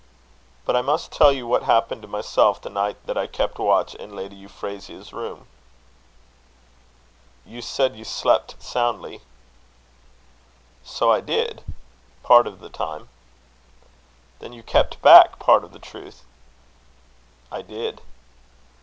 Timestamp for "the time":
12.61-13.09